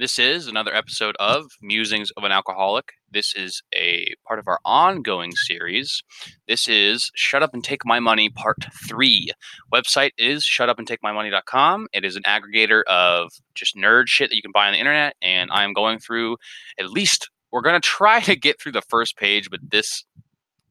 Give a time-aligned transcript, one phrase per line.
[0.00, 2.94] This is another episode of Musings of an Alcoholic.
[3.10, 6.02] This is a part of our ongoing series.
[6.48, 9.30] This is Shut Up and Take My Money Part 3.
[9.70, 11.88] Website is shutupandtakemymoney.com.
[11.92, 15.16] It is an aggregator of just nerd shit that you can buy on the internet
[15.20, 16.38] and I am going through
[16.78, 20.06] at least we're going to try to get through the first page, but this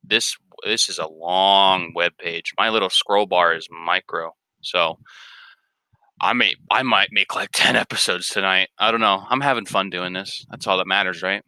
[0.04, 0.36] this
[0.66, 2.56] this is a long web page.
[2.58, 4.34] My little scroll bar is micro.
[4.62, 4.98] So,
[6.22, 8.70] I may I might make like 10 episodes tonight.
[8.78, 9.26] I don't know.
[9.30, 10.46] I'm having fun doing this.
[10.50, 11.44] That's all that matters, right?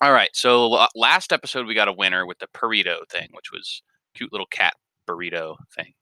[0.00, 0.30] All right.
[0.32, 3.82] So last episode we got a winner with the burrito thing, which was
[4.14, 4.74] cute little cat
[5.08, 5.92] burrito thing.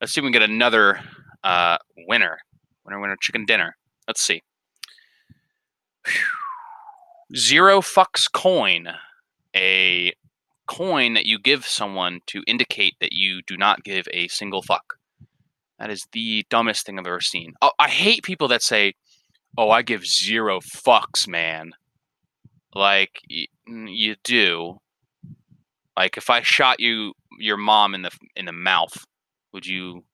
[0.00, 1.00] Let's see if we can get another
[1.44, 2.38] uh, winner.
[2.84, 3.76] Winner winner chicken dinner.
[4.06, 4.42] Let's see.
[7.36, 8.88] Zero fucks coin.
[9.54, 10.12] A
[10.66, 14.98] coin that you give someone to indicate that you do not give a single fuck.
[15.78, 17.54] That is the dumbest thing I've ever seen.
[17.60, 18.94] Oh, I hate people that say,
[19.58, 21.72] "Oh, I give zero fucks, man."
[22.74, 24.80] Like y- you do.
[25.96, 29.04] Like if I shot you, your mom in the in the mouth,
[29.52, 30.04] would you?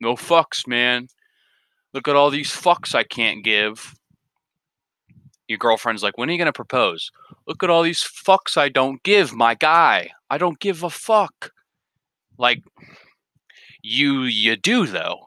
[0.00, 1.08] No fucks, man.
[1.92, 3.94] Look at all these fucks I can't give.
[5.48, 7.10] Your girlfriend's like, when are you gonna propose?
[7.46, 10.10] Look at all these fucks I don't give, my guy.
[10.30, 11.50] I don't give a fuck.
[12.38, 12.62] Like
[13.82, 15.18] you you do though.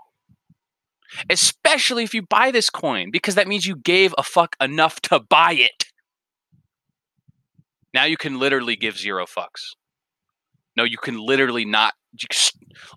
[1.29, 5.19] Especially if you buy this coin, because that means you gave a fuck enough to
[5.19, 5.85] buy it.
[7.93, 9.75] Now you can literally give zero fucks.
[10.75, 11.93] No, you can literally not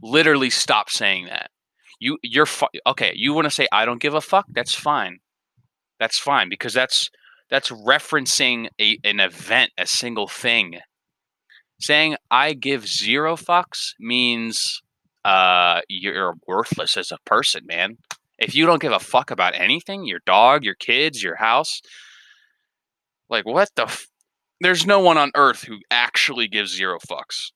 [0.03, 1.51] literally stop saying that.
[2.01, 4.47] You you're fu- okay, you want to say I don't give a fuck?
[4.49, 5.19] That's fine.
[5.99, 7.11] That's fine because that's
[7.51, 10.81] that's referencing a, an event, a single thing.
[11.81, 14.83] Saying I give zero fucks means
[15.27, 17.97] uh, you're worthless as a person, man.
[18.39, 21.81] If you don't give a fuck about anything, your dog, your kids, your house,
[23.29, 23.85] like what the?
[23.85, 24.07] F-
[24.61, 27.51] There's no one on earth who actually gives zero fucks.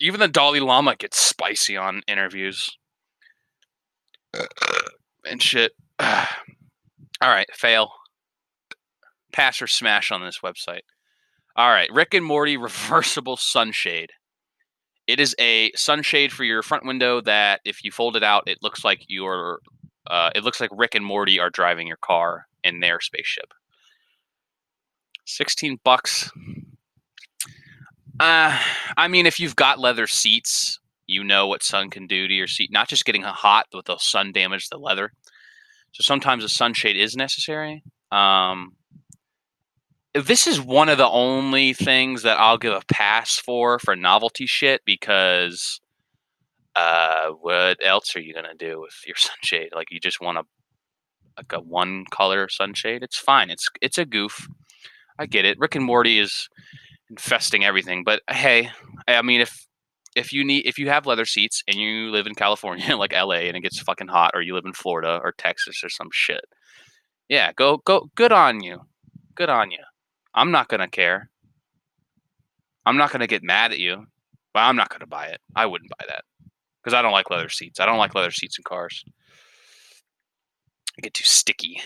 [0.00, 2.70] Even the Dalai Lama gets spicy on interviews
[5.28, 5.72] and shit.
[5.98, 6.24] All
[7.22, 7.90] right, fail.
[9.32, 10.82] Pass or smash on this website.
[11.56, 14.10] All right, Rick and Morty reversible sunshade.
[15.08, 18.58] It is a sunshade for your front window that, if you fold it out, it
[18.62, 19.60] looks like your
[20.06, 23.52] uh, it looks like Rick and Morty are driving your car in their spaceship.
[25.24, 26.30] Sixteen bucks.
[28.20, 28.58] Uh,
[28.96, 32.46] I mean, if you've got leather seats, you know what sun can do to your
[32.46, 32.70] seat.
[32.70, 35.12] Not just getting hot, but the sun damage the leather.
[35.92, 37.82] So sometimes a sunshade is necessary.
[38.12, 38.74] Um,
[40.20, 44.46] this is one of the only things that I'll give a pass for for novelty
[44.46, 45.80] shit because
[46.76, 49.70] uh, what else are you gonna do with your sunshade?
[49.74, 50.44] Like you just want a
[51.36, 53.02] like a one color sunshade?
[53.02, 53.50] It's fine.
[53.50, 54.48] It's it's a goof.
[55.18, 55.58] I get it.
[55.58, 56.48] Rick and Morty is
[57.10, 58.70] infesting everything, but hey,
[59.06, 59.66] I mean if
[60.16, 63.46] if you need if you have leather seats and you live in California like LA
[63.46, 66.44] and it gets fucking hot or you live in Florida or Texas or some shit.
[67.28, 68.80] Yeah, go go good on you.
[69.34, 69.84] Good on you.
[70.38, 71.30] I'm not going to care.
[72.86, 74.06] I'm not going to get mad at you,
[74.54, 75.40] but I'm not going to buy it.
[75.56, 76.22] I wouldn't buy that
[76.80, 77.80] because I don't like leather seats.
[77.80, 79.04] I don't like leather seats in cars.
[80.96, 81.80] They get too sticky.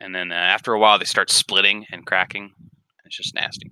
[0.00, 2.50] And then uh, after a while, they start splitting and cracking.
[3.04, 3.70] It's just nasty.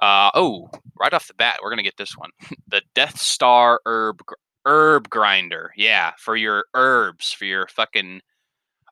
[0.00, 0.68] Uh, oh,
[1.00, 2.30] right off the bat, we're going to get this one
[2.68, 4.20] the Death Star Herb
[4.66, 5.72] herb grinder.
[5.76, 8.20] Yeah, for your herbs, for your fucking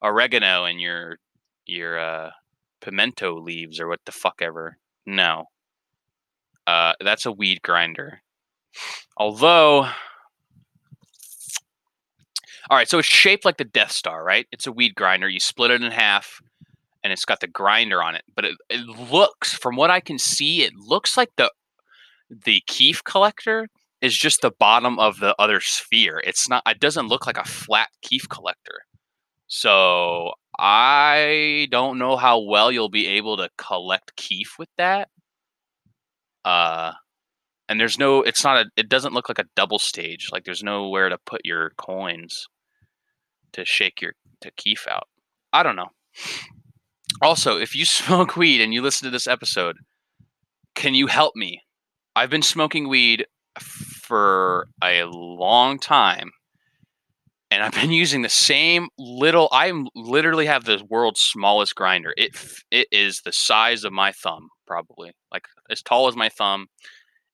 [0.02, 1.18] oregano and your
[1.66, 2.30] your uh,
[2.80, 4.78] pimento leaves or what the fuck ever.
[5.06, 5.46] No.
[6.66, 8.20] Uh, that's a weed grinder.
[9.16, 9.86] Although,
[12.68, 14.46] all right, so it's shaped like the Death Star, right?
[14.52, 15.28] It's a weed grinder.
[15.28, 16.40] You split it in half,
[17.04, 18.24] and it's got the grinder on it.
[18.34, 21.50] But it, it looks, from what I can see, it looks like the
[22.44, 23.68] the keef collector
[24.00, 26.20] is just the bottom of the other sphere.
[26.26, 26.62] It's not.
[26.66, 28.80] It doesn't look like a flat keef collector.
[29.48, 35.08] So I don't know how well you'll be able to collect keef with that.
[36.44, 36.92] Uh,
[37.68, 38.22] and there's no.
[38.22, 38.70] It's not a.
[38.76, 40.28] It doesn't look like a double stage.
[40.32, 42.46] Like there's nowhere to put your coins
[43.52, 45.08] to shake your to keef out.
[45.52, 45.90] I don't know.
[47.22, 49.76] Also, if you smoke weed and you listen to this episode,
[50.74, 51.62] can you help me?
[52.14, 53.26] I've been smoking weed
[53.60, 56.30] for a long time
[57.56, 59.48] and I've been using the same little.
[59.50, 62.12] I literally have the world's smallest grinder.
[62.14, 62.36] It
[62.70, 66.66] it is the size of my thumb, probably like as tall as my thumb,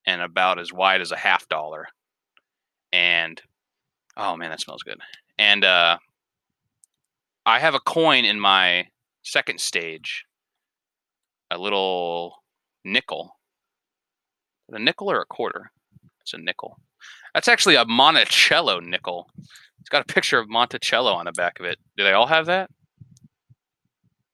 [0.06, 1.86] and about as wide as a half dollar.
[2.92, 3.42] And
[4.16, 5.00] oh man, that smells good.
[5.38, 5.98] And uh,
[7.44, 8.86] I have a coin in my
[9.24, 10.24] second stage,
[11.50, 12.44] a little
[12.84, 13.34] nickel.
[14.70, 15.72] A nickel or a quarter?
[16.20, 16.78] It's a nickel.
[17.34, 19.28] That's actually a Monticello nickel.
[19.82, 21.76] It's got a picture of Monticello on the back of it.
[21.96, 22.70] Do they all have that?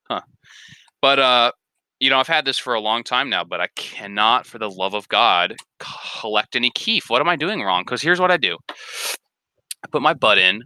[0.07, 0.21] Huh.
[1.01, 1.51] But uh,
[1.99, 4.69] you know, I've had this for a long time now, but I cannot, for the
[4.69, 7.09] love of God, collect any keef.
[7.09, 7.81] What am I doing wrong?
[7.83, 8.59] Because here's what I do:
[9.83, 10.61] I put my butt in,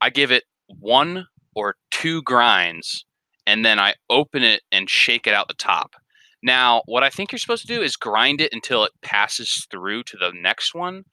[0.00, 3.06] I give it one or two grinds,
[3.46, 5.94] and then I open it and shake it out the top.
[6.42, 10.02] Now, what I think you're supposed to do is grind it until it passes through
[10.02, 11.04] to the next one,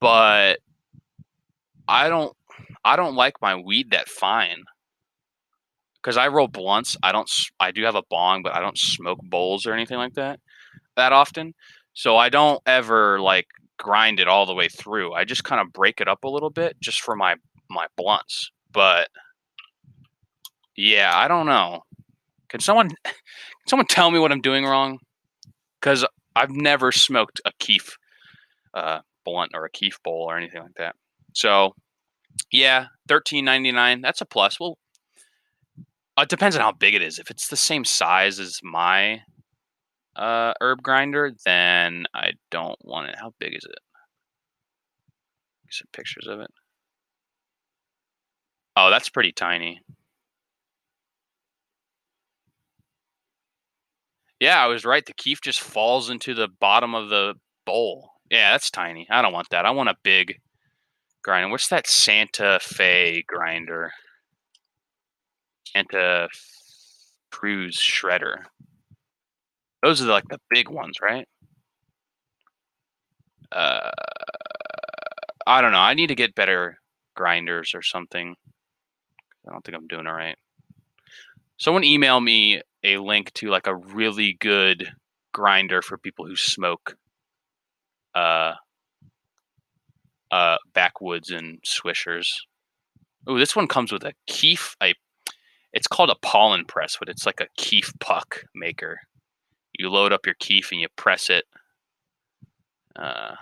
[0.00, 0.60] but
[1.88, 2.34] I don't
[2.84, 4.64] I don't like my weed that fine.
[6.02, 6.96] Cuz I roll blunts.
[7.02, 10.14] I don't I do have a bong, but I don't smoke bowls or anything like
[10.14, 10.40] that
[10.96, 11.54] that often.
[11.94, 13.46] So I don't ever like
[13.78, 15.12] grind it all the way through.
[15.12, 17.36] I just kind of break it up a little bit just for my
[17.70, 18.50] my blunts.
[18.72, 19.08] But
[20.76, 21.82] yeah, I don't know.
[22.48, 23.14] Can someone can
[23.68, 24.98] someone tell me what I'm doing wrong?
[25.80, 26.04] Because
[26.36, 27.96] I've never smoked a keef
[28.74, 30.96] uh, blunt or a keef bowl or anything like that.
[31.32, 31.74] So
[32.50, 34.00] yeah, thirteen ninety nine.
[34.00, 34.58] That's a plus.
[34.60, 34.78] Well,
[36.18, 37.18] it depends on how big it is.
[37.18, 39.22] If it's the same size as my
[40.16, 43.16] uh, herb grinder, then I don't want it.
[43.18, 43.78] How big is it?
[45.70, 46.50] Some pictures of it.
[48.76, 49.80] Oh, that's pretty tiny.
[54.38, 55.04] Yeah, I was right.
[55.04, 57.34] The keef just falls into the bottom of the
[57.66, 58.10] bowl.
[58.30, 59.06] Yeah, that's tiny.
[59.10, 59.66] I don't want that.
[59.66, 60.36] I want a big
[61.24, 61.50] grinder.
[61.50, 63.92] What's that Santa Fe grinder?
[65.66, 66.28] Santa
[67.32, 68.44] Cruz shredder.
[69.82, 71.26] Those are like the big ones, right?
[73.50, 73.90] Uh,
[75.46, 75.78] I don't know.
[75.78, 76.78] I need to get better
[77.16, 78.34] grinders or something.
[79.46, 80.36] I don't think I'm doing it right.
[81.56, 84.92] Someone email me a link to like a really good
[85.32, 86.96] grinder for people who smoke
[88.14, 88.54] uh
[90.34, 92.26] uh backwoods and swishers.
[93.26, 94.74] Oh, this one comes with a keef.
[94.82, 94.94] A
[95.72, 98.98] it's called a pollen press, but it's like a keef puck maker.
[99.78, 101.44] You load up your keef and you press it.
[102.96, 103.34] Uh,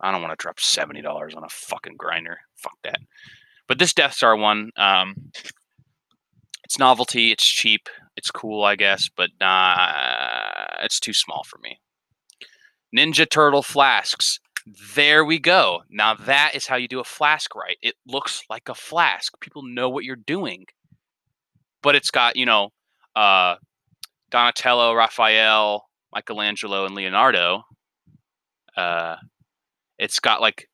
[0.00, 2.38] I don't want to drop seventy dollars on a fucking grinder.
[2.54, 3.00] Fuck that.
[3.68, 5.14] But this Death Star one, um,
[6.64, 7.32] it's novelty.
[7.32, 7.88] It's cheap.
[8.16, 11.78] It's cool, I guess, but nah, it's too small for me.
[12.96, 14.40] Ninja Turtle flasks.
[14.66, 15.82] There we go.
[15.88, 17.76] Now that is how you do a flask right.
[17.82, 19.38] It looks like a flask.
[19.40, 20.66] People know what you're doing.
[21.82, 22.70] But it's got, you know,
[23.14, 23.56] uh,
[24.30, 27.62] Donatello, Raphael, Michelangelo, and Leonardo.
[28.76, 29.16] Uh,
[29.98, 30.68] it's got like,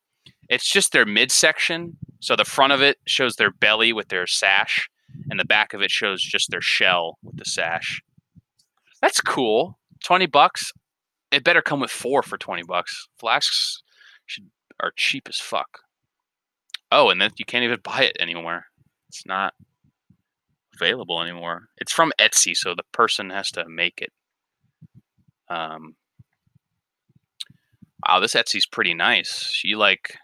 [0.48, 1.98] it's just their midsection.
[2.20, 4.88] So the front of it shows their belly with their sash,
[5.28, 8.00] and the back of it shows just their shell with the sash.
[9.02, 9.78] That's cool.
[10.04, 10.72] 20 bucks.
[11.32, 13.08] It better come with four for 20 bucks.
[13.18, 13.82] Flasks
[14.26, 14.50] should
[14.80, 15.78] are cheap as fuck.
[16.90, 18.66] Oh, and then you can't even buy it anymore.
[19.08, 19.54] It's not
[20.74, 21.68] available anymore.
[21.78, 24.12] It's from Etsy, so the person has to make it.
[25.48, 25.94] Um,
[28.06, 29.50] wow, this Etsy's pretty nice.
[29.52, 30.16] She like,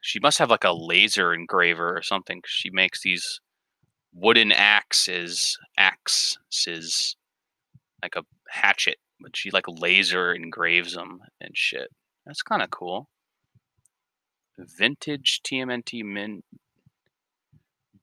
[0.00, 2.42] she must have like a laser engraver or something.
[2.46, 3.40] She makes these
[4.14, 7.16] wooden axes, axes,
[8.02, 11.90] like a hatchet, but she like laser engraves them and shit.
[12.24, 13.08] That's kind of cool.
[14.58, 16.42] Vintage TMNT Min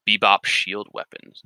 [0.08, 1.44] Bebop shield weapons.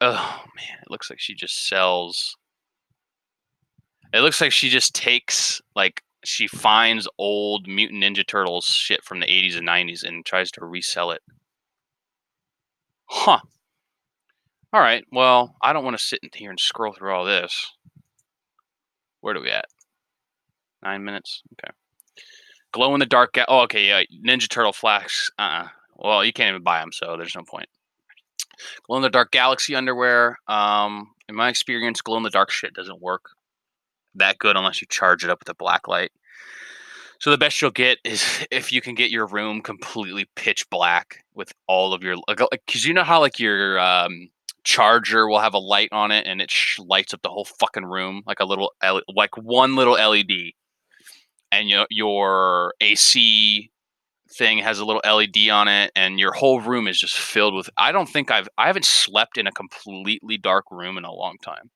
[0.00, 2.36] Oh man, it looks like she just sells.
[4.12, 9.20] It looks like she just takes like she finds old Mutant Ninja Turtles shit from
[9.20, 11.22] the 80s and 90s and tries to resell it.
[13.06, 13.40] Huh.
[14.72, 15.04] All right.
[15.12, 17.72] Well, I don't want to sit in here and scroll through all this.
[19.20, 19.66] Where do we at?
[20.82, 21.42] Nine minutes.
[21.54, 21.72] Okay.
[22.72, 23.32] Glow in the dark.
[23.34, 23.86] Ga- oh, okay.
[23.86, 24.02] Yeah.
[24.24, 25.30] Ninja Turtle flash.
[25.38, 25.42] Uh.
[25.42, 27.68] uh Well, you can't even buy them, so there's no point
[28.86, 30.38] glow in the dark galaxy underwear.
[30.46, 33.30] Um, in my experience, glow in the dark shit doesn't work
[34.14, 36.10] that good unless you charge it up with a black light.
[37.20, 41.24] So the best you'll get is if you can get your room completely pitch black
[41.34, 42.16] with all of your
[42.50, 44.28] because you know how like your um,
[44.64, 47.84] charger will have a light on it and it sh- lights up the whole fucking
[47.84, 48.72] room like a little
[49.14, 50.52] like one little LED,
[51.52, 53.70] and your your AC
[54.32, 57.68] thing has a little LED on it and your whole room is just filled with
[57.76, 61.36] I don't think I've I haven't slept in a completely dark room in a long
[61.42, 61.70] time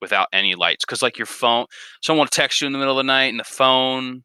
[0.00, 1.66] without any lights cuz like your phone
[2.02, 4.24] someone will text you in the middle of the night and the phone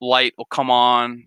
[0.00, 1.22] light will come on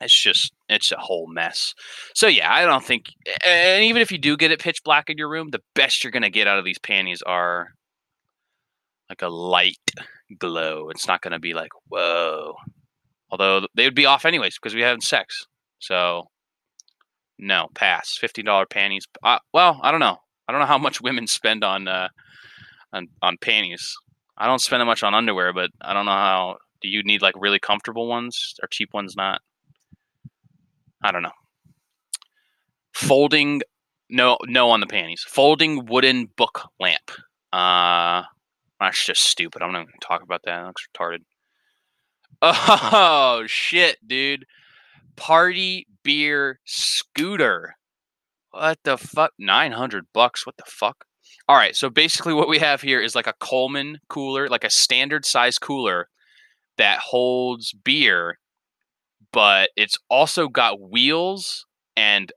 [0.00, 1.74] it's just it's a whole mess.
[2.14, 3.06] So yeah, I don't think
[3.44, 6.10] and even if you do get it pitch black in your room, the best you're
[6.10, 7.68] gonna get out of these panties are
[9.08, 9.78] like a light
[10.38, 10.88] glow.
[10.90, 12.54] It's not gonna be like, whoa.
[13.30, 15.46] Although they would be off anyways because we haven't sex.
[15.78, 16.28] So
[17.38, 18.16] no, pass.
[18.16, 19.06] Fifteen dollar panties.
[19.22, 20.18] Uh, well, I don't know.
[20.46, 22.08] I don't know how much women spend on uh,
[22.92, 23.94] on on panties.
[24.36, 26.56] I don't spend that much on underwear, but I don't know how.
[26.82, 29.14] Do you need like really comfortable ones or cheap ones?
[29.16, 29.42] Not.
[31.02, 31.30] I don't know.
[32.92, 33.62] Folding,
[34.08, 35.24] no, no on the panties.
[35.26, 37.10] Folding wooden book lamp.
[37.52, 38.22] Uh,
[38.78, 39.62] that's just stupid.
[39.62, 40.60] I'm not going to talk about that.
[40.60, 41.20] That looks retarded.
[42.42, 44.46] Oh shit, dude!
[45.16, 47.76] Party beer scooter.
[48.50, 49.32] What the fuck?
[49.38, 50.46] Nine hundred bucks.
[50.46, 51.04] What the fuck?
[51.48, 51.76] All right.
[51.76, 55.58] So basically, what we have here is like a Coleman cooler, like a standard size
[55.58, 56.08] cooler
[56.78, 58.38] that holds beer
[59.32, 62.32] but it's also got wheels and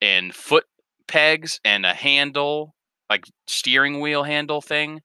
[0.00, 0.64] and foot
[1.06, 2.74] pegs and a handle
[3.10, 5.00] like steering wheel handle thing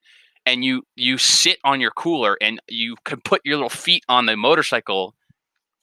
[0.46, 4.26] and you you sit on your cooler and you can put your little feet on
[4.26, 5.16] the motorcycle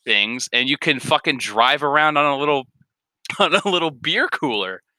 [0.05, 2.64] things and you can fucking drive around on a little
[3.38, 4.83] on a little beer cooler.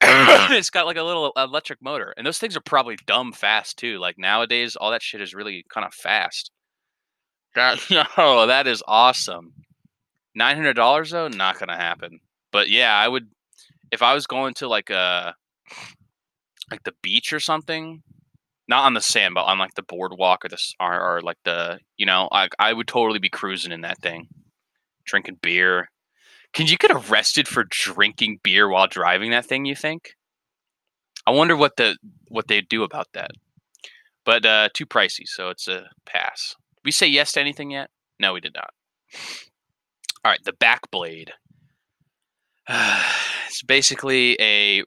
[0.50, 3.98] It's got like a little electric motor and those things are probably dumb fast too
[3.98, 6.50] like nowadays all that shit is really kind of fast
[7.56, 7.80] that
[8.16, 9.52] oh that is awesome
[10.36, 12.20] Nine hundred dollars though, not gonna happen.
[12.52, 13.28] But yeah, I would
[13.90, 15.32] if I was going to like a uh,
[16.70, 18.02] like the beach or something,
[18.68, 21.80] not on the sand, but on like the boardwalk or the or, or like the
[21.96, 24.28] you know, I I would totally be cruising in that thing,
[25.06, 25.88] drinking beer.
[26.52, 29.64] Can you get arrested for drinking beer while driving that thing?
[29.64, 30.16] You think?
[31.26, 31.96] I wonder what the
[32.28, 33.30] what they do about that.
[34.26, 36.56] But uh, too pricey, so it's a pass.
[36.86, 37.90] We say yes to anything yet?
[38.18, 38.70] No, we did not.
[40.24, 41.32] All right, the back blade.
[42.68, 44.84] it's basically a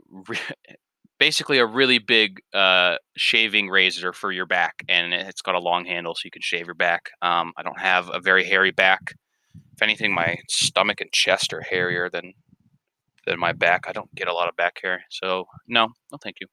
[1.20, 5.86] basically a really big uh, shaving razor for your back, and it's got a long
[5.86, 7.10] handle so you can shave your back.
[7.22, 9.14] Um, I don't have a very hairy back.
[9.74, 12.34] If anything, my stomach and chest are hairier than
[13.28, 13.86] than my back.
[13.88, 16.48] I don't get a lot of back hair, so no, no, thank you.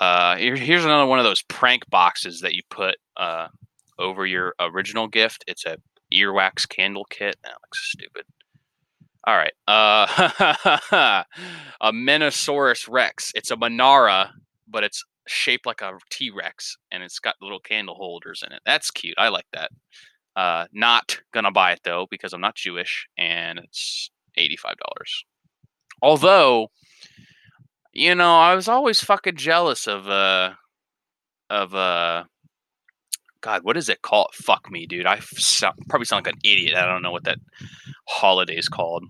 [0.00, 3.48] Uh, here, here's another one of those prank boxes that you put uh,
[3.98, 5.44] over your original gift.
[5.46, 5.78] It's a
[6.12, 7.36] earwax candle kit.
[7.42, 8.24] That looks stupid.
[9.26, 9.52] All right.
[9.66, 11.24] Uh,
[11.80, 13.32] a Menosaurus Rex.
[13.34, 14.30] It's a Menorah,
[14.66, 18.62] but it's shaped like a T Rex and it's got little candle holders in it.
[18.64, 19.18] That's cute.
[19.18, 19.70] I like that.
[20.34, 24.74] Uh, not gonna buy it though because I'm not Jewish and it's $85.
[26.00, 26.68] Although,
[27.92, 30.52] you know, I was always fucking jealous of uh
[31.50, 32.24] of uh
[33.40, 34.30] God, what is it called?
[34.34, 35.06] Fuck me, dude.
[35.06, 36.76] I sound, probably sound like an idiot.
[36.76, 37.38] I don't know what that
[38.08, 39.04] holiday is called.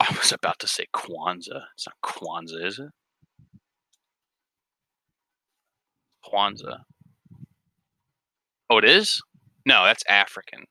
[0.00, 1.62] I was about to say Kwanzaa.
[1.74, 2.90] It's not Kwanzaa, is it?
[6.24, 6.78] Kwanzaa.
[8.70, 9.20] Oh, it is?
[9.66, 10.64] No, that's African.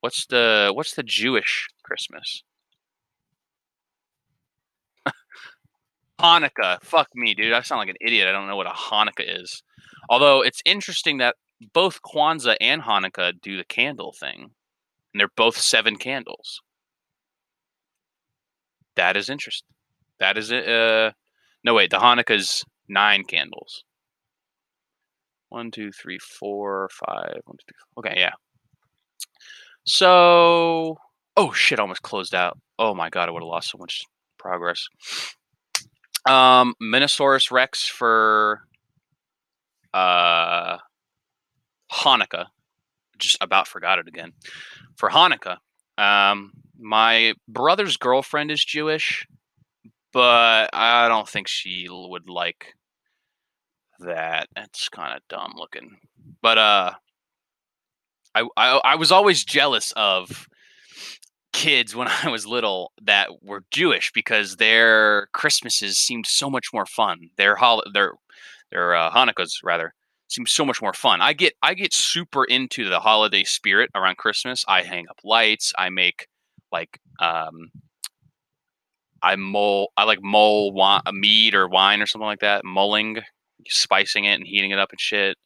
[0.00, 2.42] What's the what's the Jewish Christmas?
[6.22, 6.78] Hanukkah.
[6.82, 7.52] Fuck me, dude.
[7.52, 8.28] I sound like an idiot.
[8.28, 9.62] I don't know what a Hanukkah is.
[10.08, 11.36] Although it's interesting that
[11.72, 14.50] both Kwanzaa and Hanukkah do the candle thing,
[15.12, 16.60] and they're both seven candles.
[18.96, 19.68] That is interesting.
[20.20, 20.68] That is it.
[20.68, 21.12] Uh,
[21.64, 21.90] no, wait.
[21.90, 23.84] The Hanukkah's nine candles.
[25.48, 27.40] One, two, three, four, five.
[27.44, 28.10] One, two, three.
[28.10, 28.32] Okay, yeah.
[29.84, 30.96] So,
[31.36, 31.80] oh shit!
[31.80, 32.58] Almost closed out.
[32.78, 33.28] Oh my god!
[33.28, 34.02] I would have lost so much
[34.38, 34.86] progress.
[36.24, 38.62] Um, Minosaurus Rex for
[39.92, 40.78] uh,
[41.92, 42.46] Hanukkah.
[43.18, 44.32] Just about forgot it again.
[44.96, 45.58] For Hanukkah,
[45.98, 49.26] um, my brother's girlfriend is Jewish,
[50.12, 52.74] but I don't think she would like
[54.00, 54.48] that.
[54.56, 55.98] It's kind of dumb looking.
[56.40, 56.92] But uh,
[58.34, 60.48] I, I I was always jealous of
[61.52, 66.86] kids when I was little that were Jewish because their Christmases seemed so much more
[66.86, 67.30] fun.
[67.36, 68.12] Their hol- their
[68.70, 69.92] their uh, Hanukkahs rather
[70.28, 71.20] seemed so much more fun.
[71.20, 74.64] I get I get super into the holiday spirit around Christmas.
[74.66, 75.72] I hang up lights.
[75.78, 76.26] I make
[76.72, 77.70] like um
[79.22, 82.64] I mull I like mull wine, mead or wine or something like that.
[82.64, 83.20] Mulling,
[83.68, 85.36] spicing it and heating it up and shit.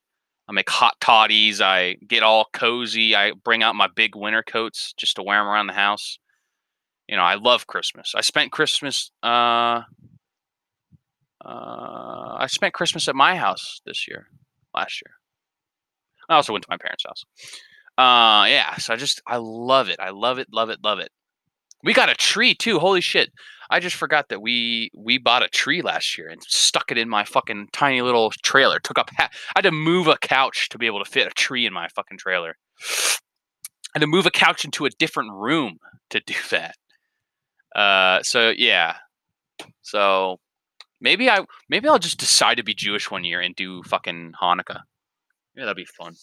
[0.48, 1.60] I make hot toddies.
[1.60, 3.16] I get all cozy.
[3.16, 6.18] I bring out my big winter coats just to wear them around the house.
[7.08, 8.14] You know, I love Christmas.
[8.16, 9.10] I spent Christmas.
[9.22, 9.82] Uh,
[11.44, 14.26] uh, I spent Christmas at my house this year,
[14.74, 15.14] last year.
[16.28, 17.24] I also went to my parents' house.
[17.98, 18.76] Uh, yeah.
[18.76, 19.96] So I just I love it.
[20.00, 20.48] I love it.
[20.52, 20.78] Love it.
[20.82, 21.10] Love it.
[21.82, 22.78] We got a tree too.
[22.78, 23.30] Holy shit!
[23.70, 27.08] I just forgot that we we bought a tree last year and stuck it in
[27.08, 28.78] my fucking tiny little trailer.
[28.78, 31.30] Took up ha- I had to move a couch to be able to fit a
[31.30, 32.56] tree in my fucking trailer.
[32.80, 35.78] I had to move a couch into a different room
[36.10, 36.76] to do that.
[37.74, 38.96] Uh, so yeah,
[39.82, 40.38] so
[41.00, 44.80] maybe I maybe I'll just decide to be Jewish one year and do fucking Hanukkah.
[45.54, 46.14] Yeah, that'd be fun.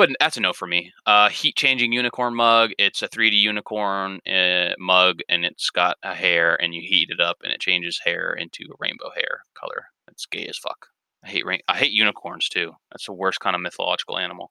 [0.00, 0.94] But that's a no for me.
[1.04, 2.70] Uh, heat changing unicorn mug.
[2.78, 7.20] It's a 3D unicorn uh, mug, and it's got a hair, and you heat it
[7.20, 9.88] up, and it changes hair into a rainbow hair color.
[10.10, 10.86] It's gay as fuck.
[11.22, 12.72] I hate rain- I hate unicorns too.
[12.90, 14.50] That's the worst kind of mythological animal.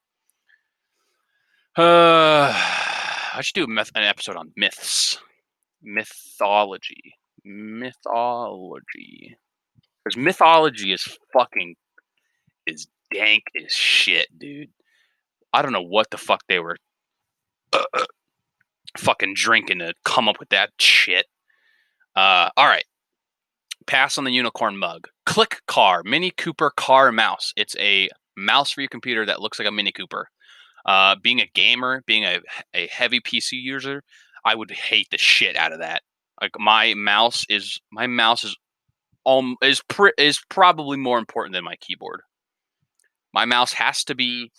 [1.76, 2.54] Uh,
[3.34, 5.18] I should do myth- an episode on myths,
[5.82, 9.36] mythology, mythology.
[10.04, 11.76] Because mythology is fucking
[12.68, 14.70] is dank as shit, dude.
[15.54, 16.78] I don't know what the fuck they were
[17.74, 17.84] uh,
[18.98, 21.26] fucking drinking to come up with that shit.
[22.16, 22.86] Uh, all right.
[23.88, 25.08] Pass on the unicorn mug.
[25.26, 27.54] Click car, Mini Cooper car mouse.
[27.56, 30.28] It's a mouse for your computer that looks like a Mini Cooper.
[30.86, 32.40] Uh, being a gamer, being a,
[32.74, 34.04] a heavy PC user,
[34.46, 36.04] I would hate the shit out of that.
[36.42, 38.56] Like my mouse is my mouse is
[39.26, 42.22] um is pr- is probably more important than my keyboard.
[43.34, 44.52] My mouse has to be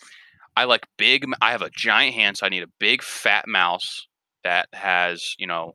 [0.55, 1.25] I like big.
[1.41, 4.07] I have a giant hand, so I need a big fat mouse
[4.43, 5.73] that has you know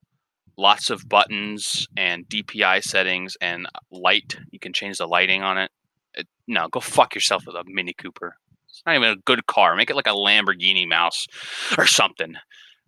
[0.59, 4.37] lots of buttons and DPI settings and light.
[4.51, 5.71] You can change the lighting on it.
[6.15, 8.37] it no, go fuck yourself with a Mini Cooper.
[8.69, 9.77] It's not even a good car.
[9.77, 11.27] Make it like a Lamborghini mouse
[11.79, 12.35] or something.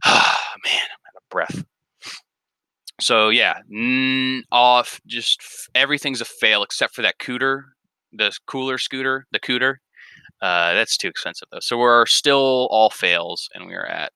[0.04, 1.64] Ah, man, I'm out of breath.
[3.00, 3.60] So yeah,
[4.50, 5.00] off.
[5.06, 5.40] Just
[5.74, 7.62] everything's a fail except for that cooter,
[8.12, 9.76] the cooler scooter, the cooter.
[10.40, 11.60] Uh, that's too expensive though.
[11.60, 14.12] So we're still all fails, and we are at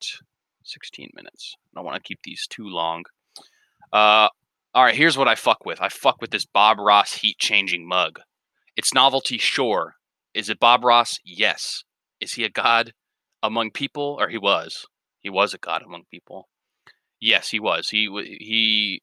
[0.65, 1.57] 16 minutes.
[1.57, 3.05] I don't want to keep these too long.
[3.93, 4.29] Uh,
[4.75, 5.81] all right, here's what I fuck with.
[5.81, 8.21] I fuck with this Bob Ross heat changing mug.
[8.77, 9.97] It's novelty, sure.
[10.33, 11.19] Is it Bob Ross?
[11.25, 11.85] Yes.
[12.21, 12.93] Is he a god
[13.43, 14.87] among people, or he was?
[15.21, 16.49] He was a god among people.
[17.21, 17.89] Yes, he was.
[17.91, 18.09] He
[18.41, 19.01] he,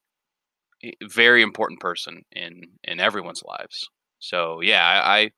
[0.80, 3.88] he very important person in in everyone's lives.
[4.18, 5.30] So yeah, I, I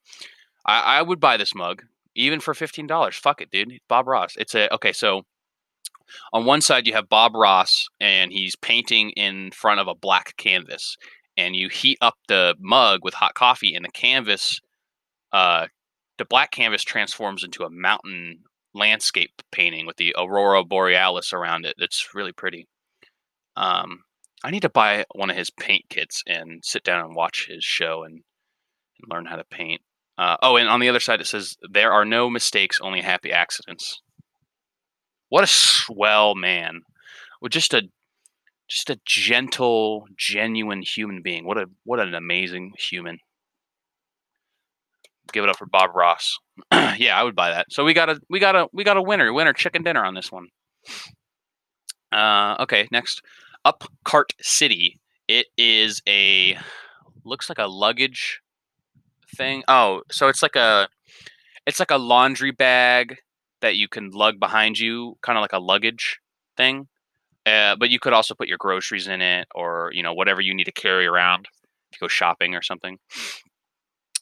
[0.64, 1.83] I would buy this mug
[2.14, 3.16] even for fifteen dollars.
[3.16, 3.79] Fuck it, dude.
[3.88, 4.35] Bob Ross.
[4.37, 4.92] It's a okay.
[4.92, 5.22] So
[6.33, 10.37] on one side you have Bob Ross, and he's painting in front of a black
[10.37, 10.96] canvas,
[11.37, 14.61] and you heat up the mug with hot coffee, and the canvas,
[15.33, 15.66] uh,
[16.18, 18.40] the black canvas transforms into a mountain
[18.75, 21.75] landscape painting with the aurora borealis around it.
[21.79, 22.66] It's really pretty.
[23.57, 24.01] Um,
[24.44, 27.64] I need to buy one of his paint kits and sit down and watch his
[27.64, 28.22] show and
[29.09, 29.83] learn how to paint.
[30.22, 33.32] Uh, oh, and on the other side it says there are no mistakes, only happy
[33.32, 34.00] accidents.
[35.30, 36.82] What a swell man!
[37.40, 37.82] With just a
[38.68, 41.44] just a gentle, genuine human being.
[41.44, 43.18] What a what an amazing human.
[45.32, 46.38] Give it up for Bob Ross.
[46.72, 47.66] yeah, I would buy that.
[47.70, 50.14] So we got a we got a we got a winner, winner chicken dinner on
[50.14, 50.46] this one.
[52.12, 53.22] Uh, okay, next
[53.64, 55.00] up Cart City.
[55.26, 56.56] It is a
[57.24, 58.41] looks like a luggage
[59.37, 59.62] thing.
[59.68, 60.88] Oh, so it's like a
[61.66, 63.18] it's like a laundry bag
[63.61, 66.18] that you can lug behind you, kind of like a luggage
[66.57, 66.88] thing.
[67.47, 70.55] Uh, but you could also put your groceries in it, or you know whatever you
[70.55, 71.47] need to carry around
[71.90, 72.99] if you go shopping or something.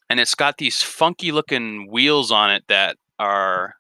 [0.09, 3.75] And it's got these funky looking wheels on it that are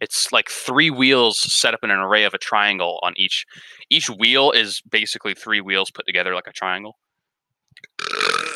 [0.00, 3.46] it's like three wheels set up in an array of a triangle on each
[3.90, 6.96] each wheel is basically three wheels put together like a triangle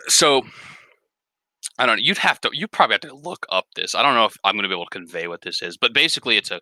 [0.08, 0.42] so
[1.80, 4.14] i don't know you'd have to you probably have to look up this i don't
[4.14, 6.50] know if i'm going to be able to convey what this is but basically it's
[6.50, 6.60] a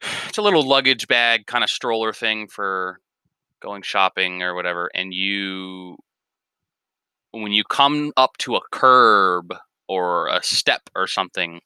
[0.28, 2.98] it's a little luggage bag kind of stroller thing for
[3.60, 5.96] going shopping or whatever and you
[7.32, 9.54] when you come up to a curb
[9.88, 11.60] or a step or something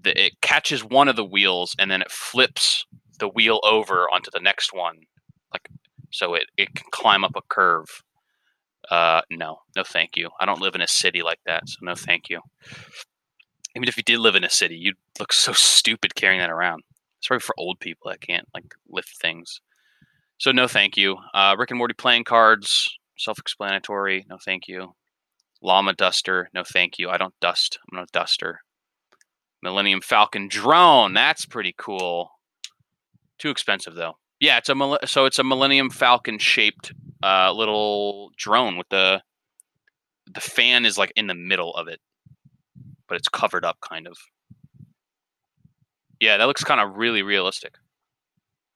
[0.00, 2.84] the, it catches one of the wheels and then it flips
[3.18, 4.96] the wheel over onto the next one
[5.52, 5.68] like
[6.10, 8.02] so it, it can climb up a curve
[8.90, 10.30] uh no no thank you.
[10.40, 12.40] I don't live in a city like that so no thank you.
[13.76, 16.82] Even if you did live in a city you'd look so stupid carrying that around.
[17.18, 19.60] It's probably for old people that can't like lift things.
[20.38, 21.16] So no thank you.
[21.34, 24.94] Uh rick and morty playing cards self-explanatory no thank you.
[25.60, 27.10] Llama duster no thank you.
[27.10, 28.60] I don't dust i'm not a duster.
[29.62, 31.14] Millennium Falcon drone.
[31.14, 32.30] That's pretty cool.
[33.38, 34.16] Too expensive though.
[34.40, 39.22] Yeah, it's a so it's a Millennium Falcon shaped uh, little drone with the
[40.32, 42.00] the fan is like in the middle of it,
[43.08, 44.16] but it's covered up kind of.
[46.20, 47.74] Yeah, that looks kind of really realistic.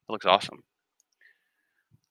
[0.07, 0.63] That looks awesome.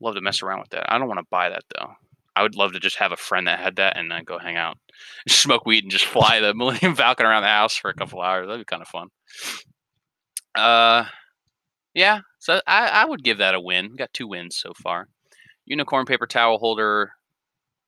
[0.01, 0.92] Love to mess around with that.
[0.92, 1.92] I don't want to buy that though.
[2.35, 4.57] I would love to just have a friend that had that and then go hang
[4.57, 4.79] out,
[5.29, 8.47] smoke weed, and just fly the Millennium Falcon around the house for a couple hours.
[8.47, 9.09] That'd be kind of fun.
[10.55, 11.07] Uh,
[11.95, 12.21] yeah.
[12.38, 13.90] So I, I would give that a win.
[13.90, 15.09] We got two wins so far.
[15.73, 17.13] Unicorn paper towel holder,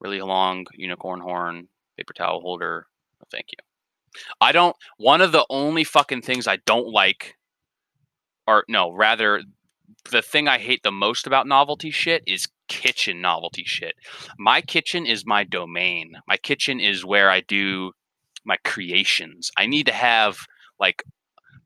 [0.01, 1.68] really long unicorn horn
[1.99, 2.87] paper towel holder.
[3.20, 3.59] Oh, thank you.
[4.40, 4.75] I don't.
[4.97, 7.37] One of the only fucking things I don't like,
[8.47, 9.42] or no, rather,
[10.11, 13.97] the thing I hate the most about novelty shit is kitchen novelty shit.
[14.38, 16.14] My kitchen is my domain.
[16.27, 17.92] My kitchen is where I do
[18.47, 19.51] my creations.
[19.59, 20.38] I need to have
[20.81, 21.05] like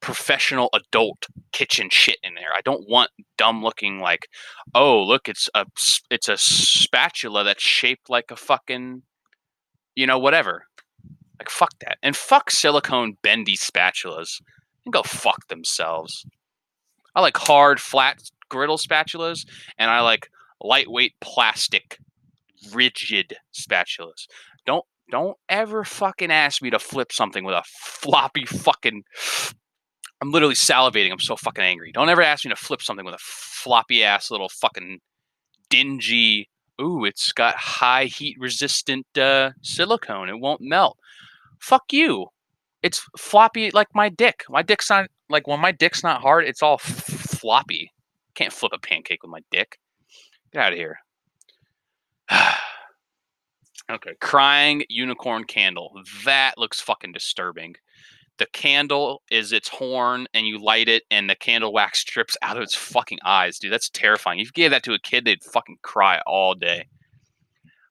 [0.01, 2.51] professional adult kitchen shit in there.
[2.57, 4.29] I don't want dumb looking like,
[4.75, 5.67] oh look, it's a
[6.11, 9.03] it's a spatula that's shaped like a fucking,
[9.95, 10.65] you know, whatever.
[11.39, 14.41] Like fuck that, and fuck silicone bendy spatulas.
[14.85, 16.25] And go fuck themselves.
[17.15, 19.47] I like hard, flat griddle spatulas,
[19.79, 20.31] and I like
[20.63, 21.99] lightweight plastic,
[22.73, 24.27] rigid spatulas.
[24.67, 29.05] Don't don't ever fucking ask me to flip something with a floppy fucking
[30.21, 31.13] I'm literally salivating.
[31.13, 31.93] I'm so fucking angry.
[31.93, 35.01] Don't ever ask me to flip something with a floppy ass little fucking
[35.71, 36.49] dingy.
[36.81, 40.29] Ooh, it's got high heat resistant uh, silicone.
[40.29, 40.99] It won't melt.
[41.61, 42.27] Fuck you.
[42.83, 44.45] It's floppy like my dick.
[44.49, 46.45] My dick's not like when my dick's not hard.
[46.45, 47.93] It's all f- floppy.
[48.35, 49.79] Can't flip a pancake with my dick.
[50.53, 50.99] Get out of here.
[53.91, 55.93] okay, crying unicorn candle.
[56.25, 57.75] That looks fucking disturbing
[58.39, 62.57] the candle is its horn and you light it and the candle wax drips out
[62.57, 63.73] of its fucking eyes, dude.
[63.73, 64.39] That's terrifying.
[64.39, 66.87] If you gave that to a kid, they'd fucking cry all day.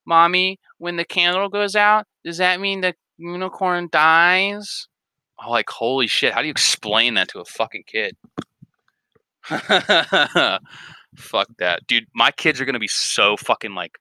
[0.06, 4.88] Mommy, when the candle goes out, does that mean the unicorn dies?
[5.44, 6.34] Oh, like holy shit!
[6.34, 8.16] How do you explain that to a fucking kid?
[11.16, 12.08] Fuck that, dude.
[12.16, 14.00] My kids are gonna be so fucking like,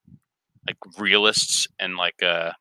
[0.67, 2.53] like realists and like uh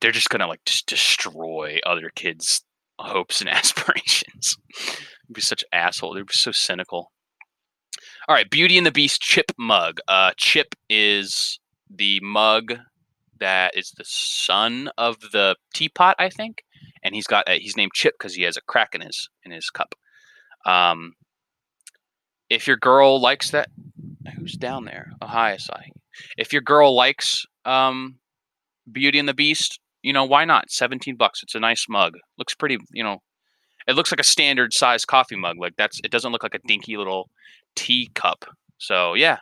[0.00, 2.62] they're just gonna like just destroy other kids'
[2.98, 4.56] hopes and aspirations.
[5.32, 6.14] be such asshole.
[6.14, 7.10] They're so cynical.
[8.28, 9.98] All right, Beauty and the Beast chip mug.
[10.08, 11.58] Uh, chip is
[11.90, 12.74] the mug
[13.40, 16.64] that is the son of the teapot, I think,
[17.02, 19.52] and he's got a, he's named Chip because he has a crack in his in
[19.52, 19.94] his cup.
[20.66, 21.12] Um,
[22.48, 23.68] if your girl likes that,
[24.36, 25.12] who's down there?
[25.20, 25.90] Oh, hi, Asahi.
[26.38, 28.16] If your girl likes um,
[28.90, 30.70] Beauty and the Beast, you know, why not?
[30.70, 31.42] 17 bucks.
[31.42, 32.18] It's a nice mug.
[32.38, 33.22] Looks pretty, you know,
[33.88, 35.56] it looks like a standard size coffee mug.
[35.58, 37.30] Like that's it doesn't look like a dinky little
[37.74, 38.44] tea cup.
[38.78, 39.38] So yeah.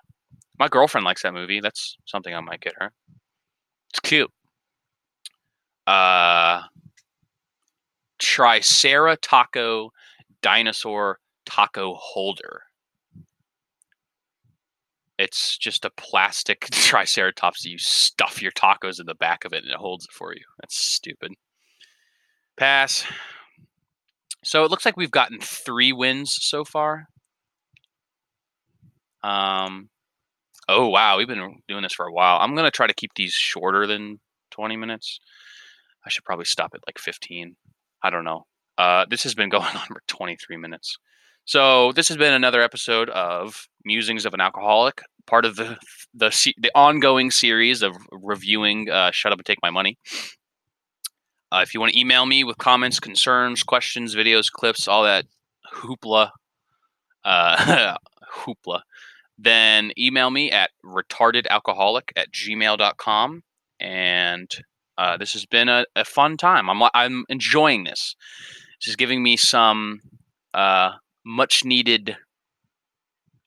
[0.58, 1.60] My girlfriend likes that movie.
[1.60, 2.92] That's something I might get her.
[3.90, 4.30] It's cute.
[5.86, 6.62] Uh
[8.22, 9.90] Tricera Taco
[10.42, 12.62] Dinosaur Taco Holder.
[15.22, 19.62] It's just a plastic triceratops that you stuff your tacos in the back of it
[19.62, 20.42] and it holds it for you.
[20.60, 21.34] That's stupid.
[22.56, 23.04] Pass.
[24.42, 27.06] So it looks like we've gotten three wins so far.
[29.22, 29.90] Um,
[30.68, 32.38] oh wow, we've been doing this for a while.
[32.40, 34.18] I'm gonna try to keep these shorter than
[34.50, 35.20] 20 minutes.
[36.04, 37.54] I should probably stop at like 15.
[38.02, 38.46] I don't know.
[38.76, 40.98] Uh, this has been going on for 23 minutes.
[41.44, 45.78] So this has been another episode of Musings of an Alcoholic, part of the
[46.14, 49.98] the the ongoing series of reviewing uh, "Shut Up and Take My Money."
[51.52, 55.26] Uh, if you want to email me with comments, concerns, questions, videos, clips, all that
[55.74, 56.30] hoopla,
[57.26, 57.96] uh,
[58.34, 58.80] hoopla,
[59.36, 63.42] then email me at retardedalcoholic at gmail.com.
[63.80, 64.50] And
[64.96, 66.70] uh, this has been a, a, fun time.
[66.70, 68.14] I'm, I'm enjoying this.
[68.80, 70.00] This is giving me some
[70.54, 70.92] uh,
[71.24, 72.16] much needed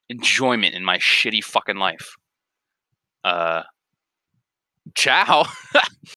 [0.09, 2.15] enjoyment in my shitty fucking life.
[3.23, 3.63] Uh,
[4.95, 5.45] ciao.